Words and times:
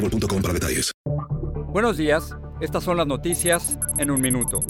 boostmobile.com 0.00 0.42
para 0.42 0.54
detalles. 0.54 0.92
Buenos 1.72 1.96
días, 1.96 2.36
estas 2.60 2.82
son 2.82 2.96
las 2.96 3.06
noticias 3.06 3.78
en 3.98 4.10
un 4.10 4.20
minuto. 4.20 4.60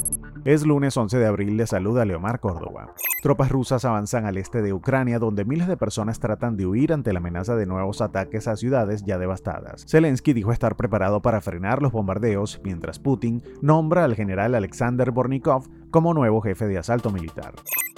Es 0.45 0.65
lunes 0.65 0.97
11 0.97 1.19
de 1.19 1.27
abril, 1.27 1.57
le 1.59 1.67
saluda 1.67 2.07
Leomar 2.07 2.41
Córdoba. 2.41 2.95
Tropas 3.23 3.51
rusas 3.51 3.85
avanzan 3.85 4.25
al 4.25 4.39
este 4.39 4.63
de 4.63 4.73
Ucrania, 4.73 5.19
donde 5.19 5.45
miles 5.45 5.69
de 5.69 5.77
personas 5.77 6.19
tratan 6.19 6.57
de 6.57 6.67
huir 6.67 6.95
ante 6.95 7.13
la 7.13 7.19
amenaza 7.19 7.57
de 7.57 7.67
nuevos 7.67 8.01
ataques 8.01 8.49
a 8.49 8.57
ciudades 8.57 9.05
ya 9.05 9.19
devastadas. 9.19 9.85
Zelensky 9.87 10.33
dijo 10.33 10.53
estar 10.53 10.77
preparado 10.77 11.21
para 11.21 11.43
frenar 11.43 11.83
los 11.83 11.93
bombardeos, 11.93 12.59
mientras 12.65 12.99
Putin 12.99 13.43
nombra 13.61 14.05
al 14.05 14.15
general 14.15 14.55
Alexander 14.55 15.11
Bornikov 15.11 15.69
como 15.91 16.15
nuevo 16.15 16.41
jefe 16.41 16.67
de 16.67 16.79
asalto 16.79 17.11
militar. 17.11 17.53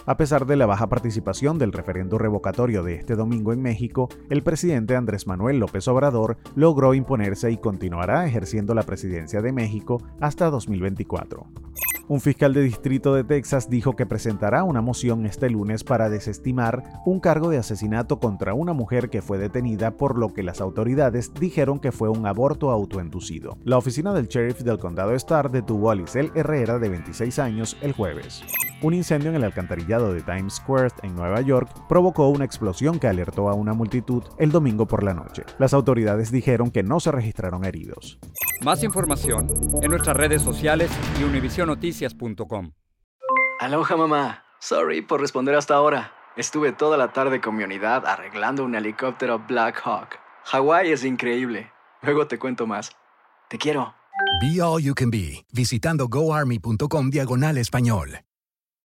A 0.05 0.17
pesar 0.17 0.47
de 0.47 0.57
la 0.57 0.67
baja 0.67 0.89
participación 0.89 1.59
del 1.59 1.73
referendo 1.73 2.19
revocatorio 2.19 2.83
de 2.83 2.97
este 2.97 3.15
domingo 3.15 3.53
en 3.53 3.63
México, 3.63 4.09
el 4.31 4.43
presidente 4.43 4.97
Andrés 4.97 5.29
Manuel 5.29 5.61
López 5.61 5.87
Obrador 5.87 6.39
logró 6.57 6.95
imponerse 6.95 7.53
y 7.53 7.59
continuará 7.59 8.27
ejerciendo 8.27 8.75
la 8.75 8.83
presidencia 8.83 9.43
de 9.43 9.53
México 9.53 10.03
hasta 10.21 10.51
2024. 10.51 11.47
Un 12.09 12.21
fiscal 12.21 12.53
de 12.53 12.63
distrito 12.63 13.15
de 13.15 13.23
Texas 13.23 13.71
dijo 13.71 13.95
que 13.95 14.05
presentará 14.05 14.65
una 14.65 14.81
moción 14.81 15.25
este 15.25 15.49
lunes 15.49 15.85
para 15.85 16.11
desestimar 16.11 16.83
un 17.07 17.21
cargo 17.21 17.49
de 17.49 17.59
asesinato 17.59 18.19
contra 18.19 18.55
una 18.55 18.73
mujer 18.73 19.09
que 19.09 19.23
fue 19.23 19.39
detenida 19.39 19.93
por 19.97 20.19
lo 20.19 20.33
que 20.33 20.43
las 20.43 20.61
autoridades 20.61 21.33
dijeron 21.33 21.79
que 21.79 21.93
fue 21.93 22.09
un 22.09 22.27
aborto 22.27 22.73
autoinducido. 22.73 23.57
La 23.63 23.79
oficina 23.79 24.13
del 24.13 24.27
sheriff 24.27 24.63
del 24.63 24.79
condado 24.79 25.15
Starr 25.15 25.53
detuvo 25.53 25.93
a 25.93 25.95
Lisel 25.95 26.33
Herrera 26.35 26.81
de 26.81 26.89
26 26.89 27.39
años 27.39 27.77
el 27.83 27.93
jueves. 27.93 28.43
Un 28.83 28.95
incendio 28.95 29.31
en 29.31 29.37
el 29.37 29.45
alcantarillado 29.45 30.13
de 30.13 30.23
Times 30.23 30.55
Square 30.55 30.89
en 31.05 31.15
Nueva 31.15 31.41
York 31.41 31.71
provocó 31.89 32.29
una 32.29 32.45
explosión 32.45 32.99
que 32.99 33.07
alertó 33.07 33.49
a 33.49 33.55
una 33.55 33.75
multitud 33.75 34.25
el 34.39 34.51
domingo 34.51 34.87
por 34.87 35.05
la 35.05 35.15
noche. 35.15 35.45
Las 35.59 35.73
autoridades 35.73 36.33
dijeron 36.33 36.73
que 36.73 36.83
no 36.83 36.99
se 36.99 37.13
registraron 37.13 37.65
heridos. 37.65 38.19
Más 38.61 38.83
información 38.83 39.47
en 39.81 39.89
nuestras 39.89 40.17
redes 40.17 40.43
sociales 40.43 40.91
y 41.21 41.23
univisionoticias.com. 41.23 42.73
Aloha 43.61 43.97
mamá. 43.97 44.45
Sorry 44.59 45.01
por 45.01 45.21
responder 45.21 45.55
hasta 45.55 45.77
ahora. 45.77 46.13
Estuve 46.37 46.73
toda 46.73 46.97
la 46.97 47.13
tarde 47.13 47.41
con 47.41 47.55
mi 47.55 47.63
unidad 47.63 48.05
arreglando 48.05 48.65
un 48.65 48.75
helicóptero 48.75 49.45
Black 49.47 49.81
Hawk. 49.85 50.19
Hawái 50.47 50.91
es 50.91 51.05
increíble. 51.05 51.71
Luego 52.03 52.27
te 52.27 52.37
cuento 52.37 52.67
más. 52.67 52.91
Te 53.49 53.59
quiero. 53.59 53.95
Be 54.41 54.61
All 54.61 54.83
You 54.83 54.95
Can 54.95 55.11
Be, 55.11 55.47
visitando 55.53 56.09
goarmy.com 56.09 57.11
diagonal 57.11 57.59
español. 57.59 58.23